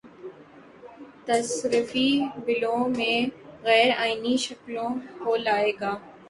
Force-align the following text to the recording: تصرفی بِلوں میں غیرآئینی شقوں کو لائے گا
تصرفی 1.27 2.09
بِلوں 2.45 2.81
میں 2.97 3.17
غیرآئینی 3.65 4.35
شقوں 4.45 4.89
کو 5.23 5.35
لائے 5.45 5.71
گا 5.81 5.93